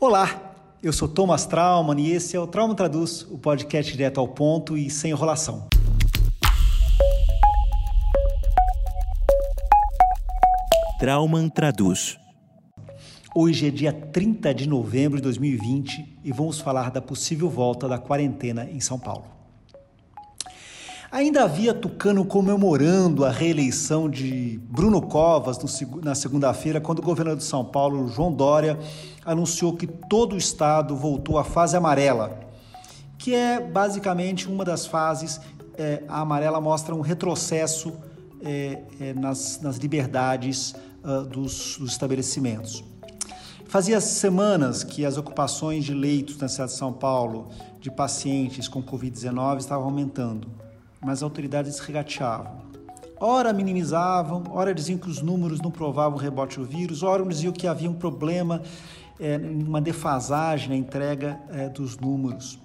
Olá, 0.00 0.54
eu 0.80 0.92
sou 0.92 1.08
Thomas 1.08 1.44
Trauman 1.44 2.00
e 2.00 2.12
esse 2.12 2.36
é 2.36 2.38
o 2.38 2.46
Trauma 2.46 2.72
Traduz, 2.72 3.22
o 3.22 3.36
podcast 3.36 3.90
direto 3.90 4.20
ao 4.20 4.28
ponto 4.28 4.78
e 4.78 4.88
sem 4.88 5.10
enrolação. 5.10 5.66
Trauman 11.00 11.48
Traduz. 11.48 12.16
Hoje 13.34 13.66
é 13.66 13.70
dia 13.70 13.92
30 13.92 14.54
de 14.54 14.68
novembro 14.68 15.16
de 15.16 15.22
2020 15.24 16.20
e 16.22 16.30
vamos 16.30 16.60
falar 16.60 16.92
da 16.92 17.02
possível 17.02 17.50
volta 17.50 17.88
da 17.88 17.98
quarentena 17.98 18.70
em 18.70 18.78
São 18.78 19.00
Paulo. 19.00 19.37
Ainda 21.10 21.44
havia 21.44 21.72
Tucano 21.72 22.22
comemorando 22.22 23.24
a 23.24 23.30
reeleição 23.30 24.10
de 24.10 24.60
Bruno 24.64 25.00
Covas 25.00 25.58
no, 25.58 26.02
na 26.02 26.14
segunda-feira, 26.14 26.82
quando 26.82 26.98
o 26.98 27.02
governador 27.02 27.38
de 27.38 27.44
São 27.44 27.64
Paulo, 27.64 28.08
João 28.08 28.30
Dória, 28.30 28.78
anunciou 29.24 29.74
que 29.74 29.86
todo 29.86 30.34
o 30.34 30.36
estado 30.36 30.94
voltou 30.94 31.38
à 31.38 31.44
fase 31.44 31.74
amarela, 31.74 32.38
que 33.16 33.34
é 33.34 33.58
basicamente 33.58 34.46
uma 34.48 34.66
das 34.66 34.84
fases. 34.86 35.40
É, 35.78 36.02
a 36.08 36.20
amarela 36.20 36.60
mostra 36.60 36.94
um 36.94 37.00
retrocesso 37.00 37.94
é, 38.42 38.82
é, 39.00 39.14
nas, 39.14 39.60
nas, 39.62 39.78
liberdades 39.78 40.74
uh, 41.02 41.24
dos, 41.24 41.78
dos 41.78 41.92
estabelecimentos. 41.92 42.84
Fazia 43.64 44.00
semanas 44.00 44.84
que 44.84 45.06
as 45.06 45.16
ocupações 45.16 45.84
de 45.84 45.94
leitos 45.94 46.36
na 46.36 46.48
cidade 46.48 46.72
de 46.72 46.76
São 46.76 46.92
Paulo 46.92 47.48
de 47.80 47.90
pacientes 47.90 48.68
com 48.68 48.82
Covid-19 48.82 49.58
estavam 49.58 49.84
aumentando, 49.86 50.48
mas 51.00 51.18
as 51.18 51.22
autoridades 51.22 51.78
regateavam. 51.78 52.68
Ora 53.20 53.52
minimizavam, 53.52 54.44
ora 54.50 54.72
diziam 54.72 54.98
que 54.98 55.08
os 55.08 55.20
números 55.20 55.60
não 55.60 55.70
provavam 55.70 56.16
o 56.16 56.20
rebote 56.20 56.58
do 56.58 56.64
vírus, 56.64 57.02
ora 57.02 57.24
diziam 57.24 57.52
que 57.52 57.66
havia 57.66 57.90
um 57.90 57.94
problema, 57.94 58.62
é, 59.18 59.36
uma 59.36 59.80
defasagem 59.80 60.68
na 60.68 60.76
entrega 60.76 61.40
é, 61.50 61.68
dos 61.68 61.98
números. 61.98 62.58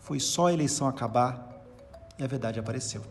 Foi 0.00 0.20
só 0.20 0.46
a 0.46 0.52
eleição 0.52 0.86
acabar 0.86 1.48
e 2.18 2.22
a 2.24 2.26
verdade 2.26 2.60
apareceu. 2.60 3.02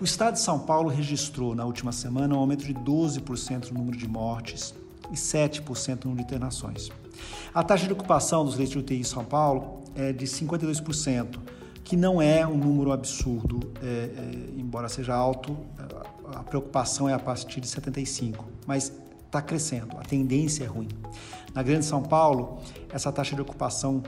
O 0.00 0.04
estado 0.04 0.34
de 0.34 0.40
São 0.40 0.60
Paulo 0.60 0.88
registrou 0.90 1.54
na 1.54 1.64
última 1.64 1.92
semana 1.92 2.34
um 2.34 2.38
aumento 2.38 2.64
de 2.64 2.74
12% 2.74 3.70
no 3.70 3.78
número 3.78 3.96
de 3.96 4.06
mortes 4.06 4.74
e 5.10 5.14
7% 5.14 6.04
no 6.04 6.10
número 6.10 6.16
de 6.18 6.34
internações. 6.34 6.90
A 7.54 7.64
taxa 7.64 7.86
de 7.86 7.92
ocupação 7.92 8.44
dos 8.44 8.54
leitos 8.54 8.74
de 8.74 8.78
UTI 8.78 9.00
em 9.00 9.04
São 9.04 9.24
Paulo 9.24 9.82
é 9.96 10.12
de 10.12 10.26
52%, 10.26 11.38
que 11.88 11.96
não 11.96 12.20
é 12.20 12.46
um 12.46 12.58
número 12.58 12.92
absurdo, 12.92 13.72
é, 13.82 13.86
é, 13.86 14.60
embora 14.60 14.90
seja 14.90 15.14
alto, 15.14 15.56
a 16.34 16.42
preocupação 16.42 17.08
é 17.08 17.14
a 17.14 17.18
partir 17.18 17.62
de 17.62 17.66
75%, 17.66 18.36
mas 18.66 18.92
está 19.24 19.40
crescendo, 19.40 19.96
a 19.98 20.02
tendência 20.02 20.64
é 20.64 20.66
ruim. 20.66 20.88
Na 21.54 21.62
Grande 21.62 21.86
São 21.86 22.02
Paulo, 22.02 22.58
essa 22.92 23.10
taxa 23.10 23.34
de 23.34 23.40
ocupação 23.40 24.02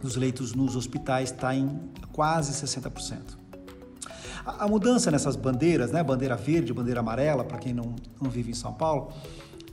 dos 0.00 0.14
leitos 0.14 0.54
nos 0.54 0.76
hospitais 0.76 1.32
está 1.32 1.52
em 1.52 1.80
quase 2.12 2.52
60%. 2.64 3.18
A, 4.46 4.64
a 4.64 4.68
mudança 4.68 5.10
nessas 5.10 5.34
bandeiras, 5.34 5.90
né, 5.90 6.00
bandeira 6.00 6.36
verde, 6.36 6.72
bandeira 6.72 7.00
amarela, 7.00 7.42
para 7.42 7.58
quem 7.58 7.74
não, 7.74 7.96
não 8.22 8.30
vive 8.30 8.52
em 8.52 8.54
São 8.54 8.72
Paulo, 8.72 9.08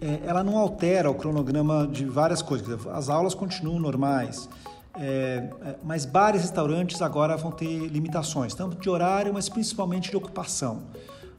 é, 0.02 0.22
ela 0.26 0.44
não 0.44 0.58
altera 0.58 1.12
o 1.12 1.14
cronograma 1.14 1.88
de 1.88 2.04
várias 2.04 2.42
coisas. 2.42 2.88
As 2.88 3.10
aulas 3.10 3.36
continuam 3.36 3.80
normais, 3.80 4.50
é, 4.96 5.50
é, 5.64 5.76
mas 5.84 6.06
bares 6.06 6.42
e 6.42 6.44
restaurantes 6.46 7.02
agora 7.02 7.38
vão 7.38 7.52
ter 7.52 7.88
limitações, 7.88 8.54
tanto 8.54 8.78
de 8.78 8.90
horário, 8.90 9.34
mas 9.34 9.48
principalmente 9.48 10.10
de 10.10 10.18
ocupação. 10.18 10.84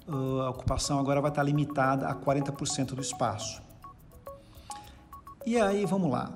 Uh, 0.09 0.41
a 0.41 0.51
ocupação 0.51 0.99
agora 0.99 1.21
vai 1.21 1.31
estar 1.31 1.43
limitada 1.43 2.09
a 2.09 2.15
40% 2.15 2.95
do 2.95 3.01
espaço. 3.01 3.63
E 5.47 5.59
aí, 5.59 5.85
vamos 5.85 6.11
lá. 6.11 6.33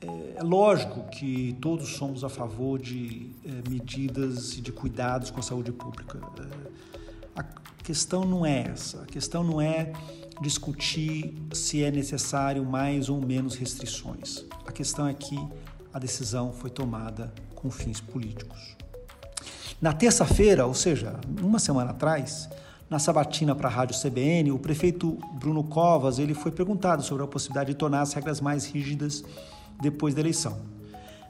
É, 0.00 0.38
é 0.38 0.42
lógico 0.42 1.08
que 1.10 1.56
todos 1.60 1.96
somos 1.96 2.24
a 2.24 2.28
favor 2.28 2.78
de 2.78 3.30
é, 3.44 3.68
medidas 3.68 4.56
e 4.56 4.60
de 4.60 4.72
cuidados 4.72 5.30
com 5.30 5.40
a 5.40 5.42
saúde 5.42 5.72
pública. 5.72 6.18
É, 6.38 7.40
a 7.40 7.42
questão 7.82 8.24
não 8.24 8.46
é 8.46 8.68
essa. 8.68 9.02
A 9.02 9.06
questão 9.06 9.42
não 9.42 9.60
é 9.60 9.92
discutir 10.40 11.34
se 11.52 11.82
é 11.82 11.90
necessário 11.90 12.64
mais 12.64 13.08
ou 13.08 13.20
menos 13.20 13.54
restrições. 13.54 14.44
A 14.66 14.72
questão 14.72 15.06
é 15.06 15.14
que 15.14 15.38
a 15.92 15.98
decisão 15.98 16.52
foi 16.52 16.70
tomada 16.70 17.32
com 17.54 17.70
fins 17.70 18.00
políticos. 18.00 18.76
Na 19.80 19.92
terça-feira, 19.92 20.66
ou 20.66 20.74
seja, 20.74 21.18
uma 21.40 21.58
semana 21.58 21.90
atrás, 21.90 22.48
na 22.88 22.98
sabatina 22.98 23.54
para 23.54 23.68
a 23.68 23.72
Rádio 23.72 23.98
CBN, 24.00 24.52
o 24.52 24.58
prefeito 24.58 25.18
Bruno 25.34 25.64
Covas 25.64 26.18
ele 26.18 26.34
foi 26.34 26.52
perguntado 26.52 27.02
sobre 27.02 27.24
a 27.24 27.26
possibilidade 27.26 27.72
de 27.72 27.76
tornar 27.76 28.02
as 28.02 28.12
regras 28.12 28.40
mais 28.40 28.66
rígidas 28.66 29.24
depois 29.80 30.14
da 30.14 30.20
eleição. 30.20 30.56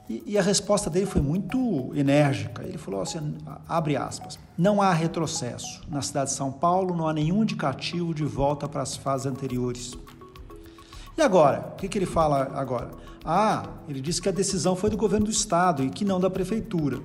E, 0.09 0.23
e 0.27 0.39
a 0.39 0.43
resposta 0.43 0.91
dele 0.91 1.07
foi 1.07 1.23
muito 1.23 1.93
enérgica. 1.95 2.63
Ele 2.63 2.77
falou 2.77 3.01
assim, 3.01 3.39
abre 3.69 3.97
aspas, 3.97 4.39
não 4.59 4.83
há 4.83 4.93
retrocesso. 4.93 5.81
Na 5.89 6.03
cidade 6.03 6.31
de 6.31 6.37
São 6.37 6.53
Paulo 6.53 6.95
não 6.97 7.09
há 7.09 7.13
nenhum 7.13 7.43
indicativo 7.43 8.13
de 8.13 8.25
volta 8.25 8.69
para 8.69 8.83
as 8.83 8.97
fases 8.97 9.27
anteriores. 9.27 9.97
E 11.17 11.23
agora? 11.23 11.73
O 11.73 11.77
que, 11.77 11.89
que 11.89 11.99
ele 11.99 12.07
fala 12.07 12.51
agora? 12.55 12.91
Ah, 13.25 13.69
ele 13.89 14.01
disse 14.01 14.21
que 14.21 14.29
a 14.29 14.33
decisão 14.33 14.75
foi 14.75 14.91
do 14.91 14.97
governo 14.97 15.27
do 15.27 15.33
estado 15.33 15.85
e 15.85 15.91
que 15.91 16.05
não 16.05 16.19
da 16.19 16.31
prefeitura. 16.31 17.01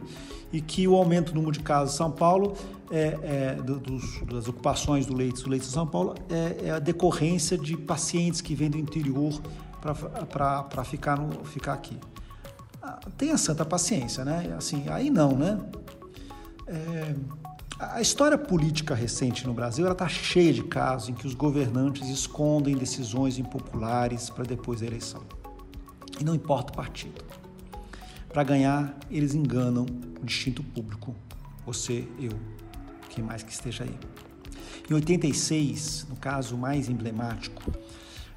E 0.51 0.61
que 0.61 0.87
o 0.87 0.95
aumento 0.95 1.33
do 1.33 1.35
número 1.35 1.51
de 1.51 1.59
casos 1.59 1.93
em 1.93 1.97
São 1.97 2.09
Paulo, 2.09 2.55
é, 2.89 3.19
é, 3.21 3.55
dos, 3.55 4.21
das 4.25 4.47
ocupações 4.47 5.05
do 5.05 5.13
leito, 5.13 5.43
do 5.43 5.49
leito 5.49 5.65
de 5.65 5.71
São 5.71 5.85
Paulo, 5.85 6.15
é, 6.29 6.67
é 6.67 6.71
a 6.71 6.79
decorrência 6.79 7.57
de 7.57 7.75
pacientes 7.75 8.39
que 8.39 8.55
vêm 8.55 8.69
do 8.69 8.77
interior 8.77 9.39
para 9.81 10.83
ficar, 10.83 11.19
ficar 11.43 11.73
aqui. 11.73 11.97
Ah, 12.81 12.99
tenha 13.17 13.37
santa 13.37 13.65
paciência, 13.65 14.23
né? 14.23 14.55
Assim, 14.57 14.85
aí 14.87 15.09
não, 15.09 15.33
né? 15.33 15.59
É, 16.65 17.15
a 17.79 18.01
história 18.01 18.37
política 18.37 18.95
recente 18.95 19.45
no 19.45 19.53
Brasil 19.53 19.89
está 19.91 20.07
cheia 20.07 20.51
de 20.51 20.63
casos 20.63 21.09
em 21.09 21.13
que 21.13 21.27
os 21.27 21.35
governantes 21.35 22.09
escondem 22.09 22.75
decisões 22.75 23.37
impopulares 23.37 24.31
para 24.31 24.43
depois 24.43 24.79
da 24.79 24.87
eleição. 24.87 25.21
E 26.19 26.23
não 26.23 26.33
importa 26.33 26.73
o 26.73 26.75
partido. 26.75 27.23
Para 28.29 28.43
ganhar, 28.43 28.97
eles 29.11 29.35
enganam 29.35 29.85
o 30.19 30.25
distinto 30.25 30.63
público. 30.63 31.15
Você, 31.67 32.07
eu, 32.19 32.31
quem 33.09 33.23
mais 33.23 33.43
que 33.43 33.51
esteja 33.51 33.83
aí. 33.83 33.95
Em 34.89 34.93
86, 34.95 36.07
no 36.09 36.15
caso 36.15 36.57
mais 36.57 36.89
emblemático, 36.89 37.71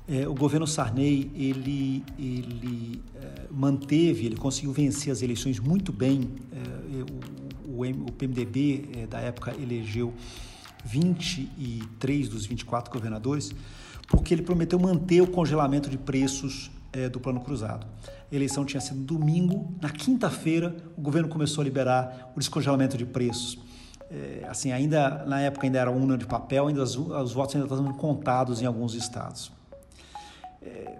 é, 0.06 0.28
o 0.28 0.34
governo 0.34 0.66
Sarney 0.66 1.30
ele, 1.34 2.04
ele 2.18 3.02
é, 3.14 3.46
manteve, 3.50 4.26
ele 4.26 4.36
conseguiu 4.36 4.72
vencer 4.72 5.10
as 5.10 5.22
eleições 5.22 5.58
muito 5.58 5.92
bem. 5.92 6.28
É, 6.52 7.02
o, 7.02 7.39
o, 7.80 8.12
PMDB 8.12 8.88
é, 8.96 9.06
da 9.06 9.20
época 9.20 9.54
elegeu 9.60 10.12
23 10.84 12.28
dos 12.28 12.46
24 12.46 12.92
governadores, 12.92 13.52
porque 14.08 14.34
ele 14.34 14.42
prometeu 14.42 14.78
manter 14.78 15.20
o 15.20 15.26
congelamento 15.26 15.88
de 15.88 15.98
preços 15.98 16.70
é, 16.92 17.08
do 17.08 17.20
Plano 17.20 17.40
Cruzado. 17.40 17.86
A 18.30 18.34
eleição 18.34 18.64
tinha 18.64 18.80
sido 18.80 19.00
domingo, 19.00 19.74
na 19.80 19.90
quinta-feira 19.90 20.76
o 20.96 21.00
governo 21.00 21.28
começou 21.28 21.62
a 21.62 21.64
liberar 21.64 22.32
o 22.34 22.38
descongelamento 22.38 22.96
de 22.96 23.04
preços. 23.04 23.58
É, 24.10 24.44
assim, 24.48 24.72
ainda 24.72 25.24
na 25.24 25.40
época 25.40 25.66
ainda 25.66 25.78
era 25.78 25.90
urna 25.90 26.18
de 26.18 26.26
papel, 26.26 26.66
ainda 26.66 26.82
os, 26.82 26.96
os 26.96 27.32
votos 27.32 27.54
ainda 27.54 27.66
estavam 27.66 27.92
contados 27.92 28.60
em 28.60 28.66
alguns 28.66 28.94
estados. 28.94 29.52
É, 30.62 30.98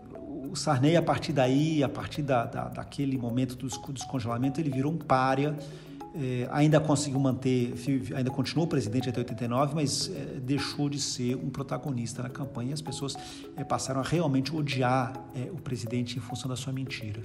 o 0.50 0.56
Sarney, 0.56 0.96
a 0.96 1.02
partir 1.02 1.32
daí, 1.32 1.82
a 1.82 1.88
partir 1.88 2.22
da, 2.22 2.44
da, 2.44 2.68
daquele 2.68 3.16
momento 3.16 3.56
do 3.56 3.68
descongelamento, 3.92 4.60
ele 4.60 4.70
virou 4.70 4.92
um 4.92 4.98
párea. 4.98 5.56
É, 6.12 6.48
ainda 6.50 6.80
conseguiu 6.80 7.20
manter, 7.20 7.72
ainda 8.16 8.30
continuou 8.30 8.66
presidente 8.66 9.08
até 9.08 9.20
89, 9.20 9.74
mas 9.76 10.10
é, 10.10 10.40
deixou 10.40 10.88
de 10.88 11.00
ser 11.00 11.36
um 11.36 11.48
protagonista 11.48 12.22
na 12.22 12.28
campanha 12.28 12.70
e 12.70 12.72
as 12.72 12.82
pessoas 12.82 13.16
é, 13.56 13.62
passaram 13.62 14.00
a 14.00 14.02
realmente 14.02 14.54
odiar 14.54 15.12
o 15.52 15.60
presidente 15.60 16.16
em 16.16 16.20
função 16.20 16.48
da 16.48 16.56
sua 16.56 16.72
mentira. 16.72 17.22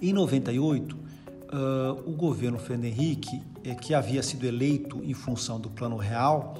Em 0.00 0.12
98, 0.12 0.94
uh, 0.94 2.08
o 2.08 2.12
governo 2.12 2.58
Fernando 2.58 2.84
Henrique, 2.84 3.42
que 3.80 3.94
havia 3.94 4.22
sido 4.22 4.46
eleito 4.46 5.02
em 5.02 5.14
função 5.14 5.58
do 5.58 5.68
Plano 5.68 5.96
Real, 5.96 6.56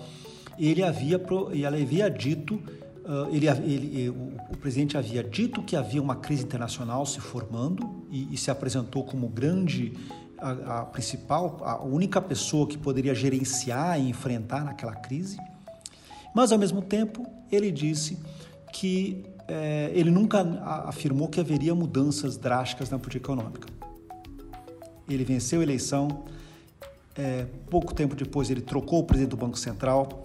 ele 0.58 0.82
havia, 0.82 1.20
ele 1.52 1.67
havia 1.67 2.08
dito 2.11 2.61
Uh, 3.08 3.34
ele, 3.34 3.49
ele, 3.49 4.11
o, 4.11 4.37
o, 4.52 4.56
presidente 4.58 4.99
havia 4.99 5.25
dito 5.25 5.62
que 5.62 5.75
havia 5.75 6.02
uma 6.02 6.17
crise 6.17 6.44
internacional 6.44 7.06
se 7.06 7.19
formando 7.19 8.05
e, 8.11 8.34
e 8.34 8.37
se 8.37 8.50
apresentou 8.50 9.02
como 9.02 9.26
grande, 9.31 9.94
a, 10.38 10.81
a, 10.81 10.85
principal, 10.87 11.58
a 11.62 11.82
única 11.82 12.20
pessoa 12.20 12.67
que 12.67 12.79
poderia 12.79 13.14
gerenciar 13.14 14.00
e 14.00 14.08
enfrentar 14.08 14.64
naquela 14.64 14.94
crise. 14.94 15.38
Mas, 16.35 16.52
ao 16.52 16.58
mesmo 16.58 16.82
tempo, 16.82 17.26
ele 17.50 17.70
disse 17.70 18.19
que 18.73 19.25
eh, 19.49 19.90
ele 19.94 20.11
nunca 20.11 20.40
afirmou 20.87 21.29
que 21.29 21.40
haveria 21.40 21.75
mudanças 21.75 22.37
drásticas 22.37 22.90
na 22.90 22.99
política 22.99 23.32
econômica. 23.32 23.67
Ele 25.08 25.25
venceu 25.25 25.61
a 25.61 25.62
eleição, 25.62 26.25
eh, 27.17 27.46
pouco 27.70 27.94
tempo 27.94 28.14
depois 28.14 28.50
ele 28.50 28.61
trocou 28.61 29.00
o 29.00 29.05
presidente 29.05 29.31
do 29.31 29.37
Banco 29.37 29.58
Central, 29.58 30.25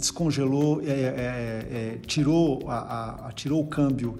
descongelou, 0.00 0.80
é, 0.82 0.86
é, 0.86 0.92
é, 0.92 1.98
tirou, 2.06 2.68
a, 2.68 3.28
a, 3.28 3.32
tirou 3.32 3.60
o 3.60 3.66
câmbio 3.66 4.18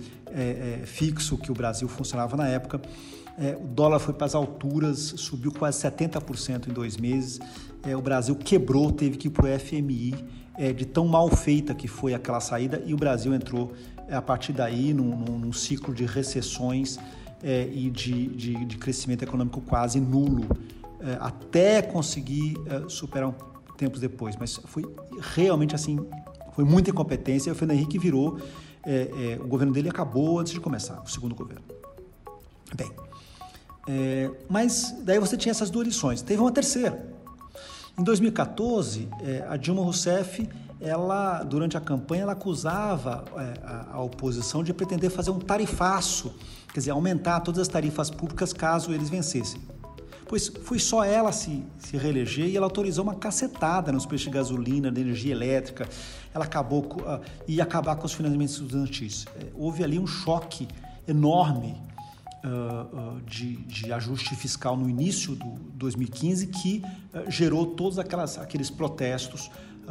fixo 0.85 1.37
que 1.37 1.51
o 1.51 1.55
Brasil 1.55 1.89
funcionava 1.89 2.37
na 2.37 2.47
época. 2.47 2.81
o 3.61 3.67
dólar 3.67 3.99
foi 3.99 4.15
para 4.15 4.27
as 4.27 4.35
alturas, 4.37 5.15
subiu 5.17 5.51
quase 5.51 5.83
70% 5.83 6.69
em 6.69 6.73
dois 6.73 6.97
meses. 6.97 7.41
o 7.99 8.01
Brasil 8.01 8.37
quebrou, 8.37 8.93
teve 8.93 9.17
que 9.17 9.27
ir 9.27 9.31
para 9.33 9.47
o 9.47 9.59
FMI, 9.59 10.15
de 10.77 10.87
tão 10.87 11.09
mal 11.09 11.29
feita 11.29 11.75
que 11.75 11.89
foi 11.89 12.15
aquela 12.15 12.39
saída, 12.39 12.81
e 12.87 12.95
o 12.95 12.97
Brasil 12.97 13.35
entrou 13.35 13.73
a 14.09 14.23
partir 14.23 14.53
daí 14.53 14.95
num, 14.95 15.17
num 15.17 15.53
ciclo 15.53 15.93
de 15.93 16.07
recessões 16.07 16.97
e 17.43 17.91
de, 17.91 18.29
de, 18.29 18.65
de, 18.67 18.79
crescimento 18.79 19.25
econômico 19.25 19.61
quase 19.63 19.99
nulo, 19.99 20.47
até 21.19 21.83
conseguir 21.83 22.55
superar 22.87 23.31
um 23.31 23.51
tempos 23.81 23.99
depois, 23.99 24.37
mas 24.37 24.61
foi 24.67 24.85
realmente 25.35 25.75
assim, 25.75 25.99
foi 26.53 26.65
muita 26.65 26.91
incompetência. 26.91 27.49
E 27.49 27.53
o 27.53 27.55
Fernando 27.55 27.79
Henrique 27.79 27.99
virou, 27.99 28.39
é, 28.85 29.39
é, 29.39 29.43
o 29.43 29.49
governo 29.49 29.73
dele 29.73 29.89
acabou 29.89 30.39
antes 30.39 30.53
de 30.53 30.61
começar, 30.61 31.01
o 31.03 31.09
segundo 31.09 31.35
governo. 31.35 31.65
Bem, 32.75 32.93
é, 33.89 34.31
mas 34.49 34.95
daí 35.03 35.19
você 35.19 35.35
tinha 35.37 35.51
essas 35.51 35.71
duas 35.71 35.87
lições. 35.87 36.21
Teve 36.21 36.43
uma 36.43 36.53
terceira. 36.53 37.09
Em 37.99 38.05
2014, 38.05 39.09
é, 39.23 39.47
a 39.49 39.57
Dilma 39.57 39.83
Rousseff, 39.83 40.47
ela, 40.79 41.43
durante 41.43 41.77
a 41.77 41.81
campanha, 41.81 42.23
ela 42.23 42.33
acusava 42.33 43.25
é, 43.37 43.61
a, 43.65 43.95
a 43.95 44.03
oposição 44.03 44.63
de 44.63 44.75
pretender 44.75 45.11
fazer 45.11 45.31
um 45.31 45.39
tarifaço, 45.39 46.35
quer 46.73 46.81
dizer, 46.81 46.91
aumentar 46.91 47.41
todas 47.41 47.61
as 47.61 47.69
tarifas 47.69 48.11
públicas 48.11 48.53
caso 48.53 48.93
eles 48.93 49.09
vencessem 49.09 49.61
pois 50.31 50.47
foi 50.47 50.79
só 50.79 51.03
ela 51.03 51.33
se, 51.33 51.61
se 51.81 51.97
reeleger 51.97 52.47
e 52.47 52.57
ela 52.57 52.65
autorizou 52.65 53.03
uma 53.03 53.17
cacetada 53.17 53.91
nos 53.91 54.07
preços 54.07 54.27
de 54.27 54.31
gasolina, 54.31 54.89
de 54.89 55.01
energia 55.01 55.33
elétrica, 55.33 55.89
ela 56.33 56.45
acabou 56.45 56.85
com, 56.85 57.01
uh, 57.01 57.21
ia 57.49 57.65
acabar 57.65 57.97
com 57.97 58.07
os 58.07 58.13
financiamentos 58.13 58.55
estudantis. 58.55 59.27
É, 59.35 59.47
houve 59.57 59.83
ali 59.83 59.99
um 59.99 60.07
choque 60.07 60.69
enorme 61.09 61.75
uh, 62.45 63.17
uh, 63.17 63.21
de, 63.23 63.57
de, 63.57 63.93
ajuste 63.93 64.37
fiscal 64.37 64.77
no 64.77 64.89
início 64.89 65.35
do 65.35 65.51
2015 65.75 66.47
que 66.47 66.81
gerou 67.27 67.67
todos 67.67 67.99
aquelas, 67.99 68.39
aqueles 68.39 68.71
protestos 68.71 69.51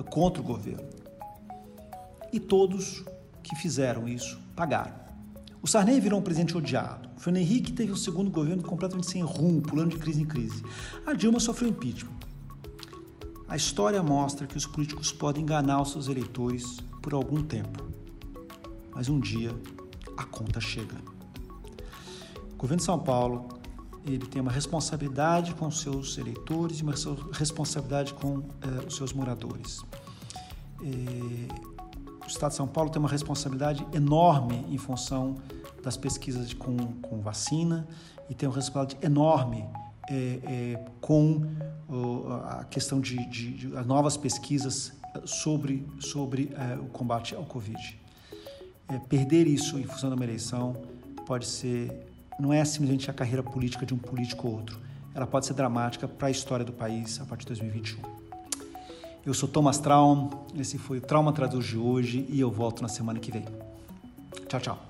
contra 0.09 0.41
o 0.41 0.45
governo. 0.45 0.88
E 2.31 2.39
todos 2.39 3.03
que 3.44 3.57
fizeram 3.57 4.07
isso 4.07 4.39
pagaram. 4.56 4.94
O 5.62 5.68
Sarney 5.68 6.00
virou 6.00 6.18
um 6.18 6.24
presidente 6.24 6.57
odiado. 6.57 7.09
Fernando 7.19 7.42
Henrique 7.42 7.74
teve 7.74 7.92
um 7.92 7.98
segundo 7.98 8.31
governo 8.31 8.63
completamente 8.63 9.12
sem 9.12 9.21
rumo, 9.21 9.62
pulando 9.62 9.89
de 9.89 9.98
crise 9.98 10.21
em 10.21 10.25
crise. 10.25 10.63
A 11.06 11.13
Dilma 11.13 11.39
sofreu 11.39 11.69
impeachment. 11.69 12.18
A 13.45 13.57
história 13.57 14.01
mostra 14.01 14.48
que 14.48 14.56
os 14.56 14.66
políticos 14.66 15.12
podem 15.12 15.44
enganar 15.44 15.81
os 15.81 15.92
seus 15.92 16.07
eleitores 16.07 16.80
por 17.01 17.13
algum 17.13 17.44
tempo. 17.44 17.83
Mas 18.95 19.10
um 19.10 19.19
dia 19.19 19.54
a 20.16 20.24
conta 20.24 20.62
chega. 20.62 20.95
O 22.54 22.56
governo 22.56 22.77
de 22.77 22.83
São 22.83 22.98
Paulo 22.98 23.50
ele 24.06 24.25
tem 24.25 24.42
uma 24.42 24.51
responsabilidade 24.51 25.54
com 25.56 25.68
os 25.68 25.81
seus 25.81 26.18
eleitores 26.18 26.80
e 26.80 26.83
uma 26.83 26.94
responsabilidade 27.33 28.13
com 28.13 28.44
eh, 28.62 28.86
os 28.88 28.95
seus 28.95 29.12
moradores. 29.12 29.81
Eh, 30.81 31.48
o 32.24 32.27
Estado 32.27 32.51
de 32.51 32.57
São 32.57 32.68
Paulo 32.68 32.89
tem 32.89 33.00
uma 33.00 33.10
responsabilidade 33.10 33.86
enorme 33.94 34.65
em 34.69 34.77
função 34.77 35.36
das 35.84 35.98
pesquisas 35.98 36.54
com, 36.54 36.76
com 36.78 37.22
vacina 37.22 37.88
e 38.30 38.34
tem 38.34 38.48
uma 38.48 38.56
responsabilidade 38.56 39.06
enorme 39.06 39.66
é, 40.10 40.40
é, 40.44 40.86
com 41.02 41.42
a 42.42 42.64
questão 42.66 43.00
de, 43.00 43.18
de, 43.28 43.54
de, 43.54 43.68
novas 43.86 44.18
pesquisas 44.18 44.94
sobre, 45.26 45.88
sobre 46.00 46.52
é, 46.56 46.76
o 46.76 46.86
combate 46.86 47.36
ao 47.36 47.46
Covid. 47.46 48.00
É, 48.88 48.98
perder 48.98 49.48
isso 49.48 49.78
em 49.78 49.84
função 49.84 50.10
de 50.10 50.16
uma 50.16 50.26
eleição 50.26 50.76
pode 51.26 51.46
ser, 51.46 52.08
não 52.40 52.52
é 52.52 52.64
simplesmente 52.66 53.10
a 53.10 53.14
carreira 53.14 53.44
política 53.44 53.86
de 53.86 53.94
um 53.94 53.98
político 53.98 54.48
ou 54.48 54.56
outro, 54.56 54.80
ela 55.14 55.28
pode 55.28 55.46
ser 55.46 55.54
dramática 55.54 56.08
para 56.08 56.28
a 56.28 56.32
história 56.32 56.66
do 56.66 56.72
país 56.74 57.20
a 57.20 57.25
partir 57.25 57.44
de 57.44 57.50
2021. 57.50 58.02
Eu 59.25 59.34
sou 59.34 59.48
Thomas 59.48 59.78
Traum, 59.78 60.30
esse 60.56 60.78
foi 60.78 60.98
o 60.98 61.02
Trauma 61.02 61.34
Traduz 61.34 61.66
de 61.66 61.78
hoje 61.78 62.25
e 62.30 62.40
eu 62.40 62.50
volto 62.50 62.82
na 62.82 62.88
semana 62.88 63.20
que 63.20 63.32
vem. 63.32 63.46
Tchau, 64.48 64.60
tchau. 64.60 64.88